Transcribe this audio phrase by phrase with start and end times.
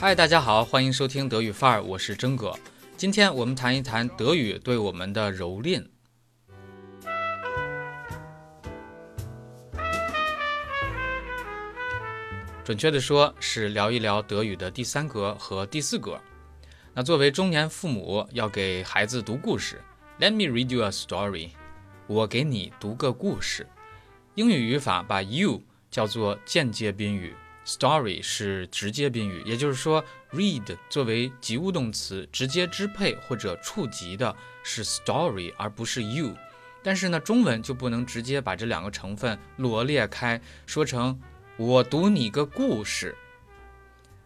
[0.00, 2.58] 嗨，大家好，欢迎收听德语范儿，我是真哥。
[2.96, 5.84] 今天我们谈一谈德语对我们的蹂躏。
[12.64, 16.18] 准确的说，是聊一聊德语的第三格和第四格。
[16.94, 19.82] 那作为中年父母，要给孩子读故事
[20.18, 21.50] ，Let me read you a story。
[22.06, 23.68] 我给你读个故事。
[24.34, 25.60] 英语语法把 you
[25.90, 27.34] 叫做间接宾语
[27.70, 34.34] ，story 是直接宾语，也就是说，read 作为及物动词直接支配或者触及的
[34.64, 36.34] 是 story，而不是 you。
[36.82, 41.20] 但是呢，中文就不能直接把这两个成分罗列开，说成。
[41.56, 43.14] 我读你个故事。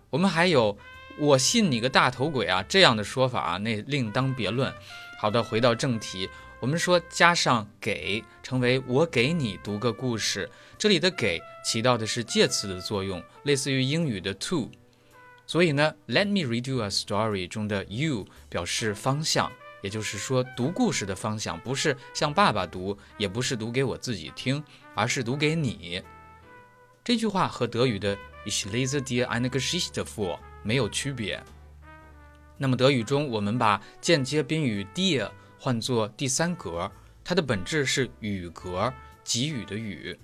[0.08, 0.78] 我们还有
[1.18, 4.72] 我信你个大头鬼啊这样的说法啊，那另当别论。
[5.18, 6.28] 好的，回到正题，
[6.64, 10.50] 我们说加上给，成为我给你读个故事。
[10.78, 14.70] 这里的给起到的是介词的作用，类似于英语的 to。
[15.46, 26.02] 所以呢，Let me read you a story 中的 you 表示方向，也就是说读故事的方向不是向爸爸读，也不是读给我自己听，而是读给你。
[27.04, 31.44] 这句话和德语的 Ich lese dir eine Geschichte vor 没有区别。
[32.56, 35.30] 那么德语中，我们把间接宾语 dir
[35.64, 36.92] 换作第三格，
[37.24, 38.92] 它的本质是语格，
[39.24, 40.14] 给予的语。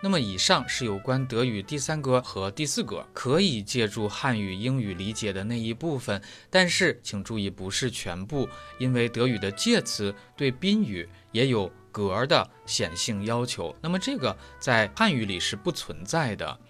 [0.00, 6.22] 那么以上是有关德语第三格和第四格，可以借助汉语、英语理解的那一部分。
[6.48, 11.68] 但是请注意，不是全部，因为德语的介词对宾语也有。
[11.90, 16.60] 格的显性要求，那么这个在汉语里是不存在的，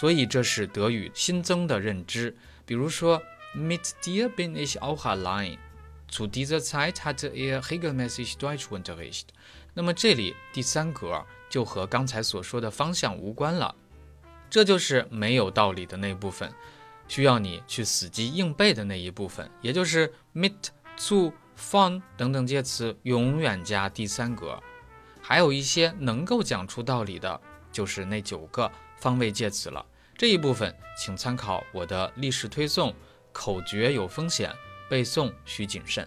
[0.00, 2.36] 所以这是德语新增的认知。
[2.66, 3.22] 比如说
[3.56, 5.56] ，Mit dir bin ich auch allein.
[6.10, 9.24] Zu dieser Zeit hatte er regelmäßig Deutschunterricht.
[9.74, 13.74] 那么这里第三格就和刚才所说的方向无关了，
[14.48, 16.52] 这就是没有道理的那部分，
[17.08, 20.54] 需要你去死记硬背的那一部分，也就是 mit
[20.98, 21.32] zu。
[21.58, 24.62] fun 等等介词永远加第三格，
[25.22, 27.40] 还有一些能够讲出道理的，
[27.72, 29.82] 就是那九个方位介词了。
[30.18, 32.94] 这一部分请参考我的历史推送，
[33.32, 34.54] 口诀有风险，
[34.88, 36.06] 背诵需谨慎。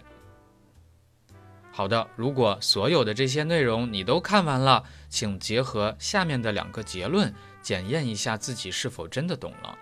[1.70, 9.78] 好的，如果所有的这些内容你都看完了，请结合下面的两个结论，检验一下自己是否真的懂了。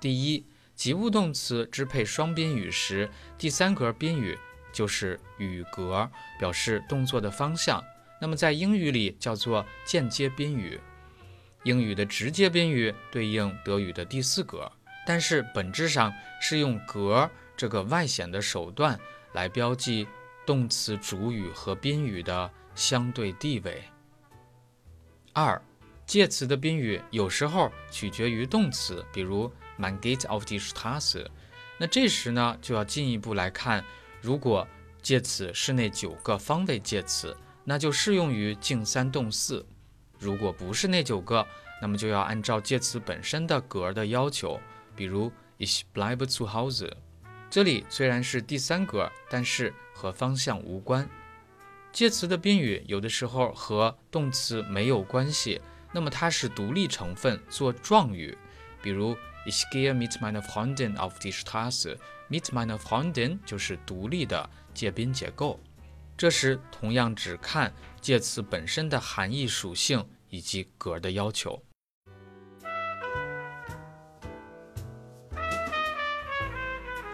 [0.00, 0.44] 第一，
[0.74, 4.38] 及物动词支配双宾语时，第三格宾语。
[4.72, 6.08] 就是语格，
[6.38, 7.82] 表示动作的方向。
[8.20, 10.78] 那么在英语里叫做间接宾语，
[11.64, 14.70] 英语的直接宾语对应德语的第四格，
[15.04, 17.28] 但是本质上是用格
[17.60, 18.98] 这个外显的手段
[19.34, 20.08] 来标记
[20.46, 23.84] 动词主语和宾语的相对地位。
[25.34, 25.60] 二，
[26.06, 31.26] 介词的宾语有时候取决于动词，比如 Man geht auf die Straße，
[31.76, 33.84] 那这时呢就要进一步来看。
[34.22, 34.66] 如果
[35.02, 39.62] 介词是那九个方位介词，那就适用于静三动四；
[40.18, 41.46] 如果不是那九个，
[41.82, 44.58] 那么就要按照介词本身的格的要求。
[44.96, 46.90] 比如 Ich bleibe zu Hause，
[47.50, 51.08] 这里虽然是第三格，但是和方向无关。
[51.92, 55.60] 介词的宾语有的时候和动词没有关系，
[55.92, 58.38] 那么它是独立成分做状语，
[58.80, 59.16] 比如。
[59.46, 61.96] Ich gehe mit meiner Freundin auf die Straße.
[62.28, 65.58] Mit meiner Freundin 就是独立的介宾结构。
[66.14, 67.72] 这时同样只看
[68.02, 71.60] 介词本身的含义属性以及格的要求。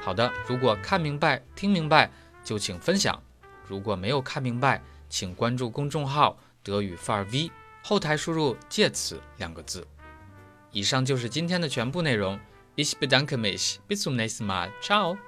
[0.07, 2.09] 好的，如果看明白、听明白，
[2.45, 3.21] 就请分享；
[3.67, 7.51] 如果没有看明白，请关注公众号“德语范儿 V”，
[7.83, 9.85] 后台输入“介词”两个字。
[10.71, 12.39] 以上就是今天的全部内容。
[12.77, 13.79] Ich bedanke mich.
[13.89, 14.71] Bis zum nächsten Mal.
[14.81, 15.19] Ciao.